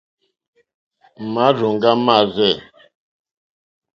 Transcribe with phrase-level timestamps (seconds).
[1.33, 2.51] Márzòŋɡá mâ rzɛ̂.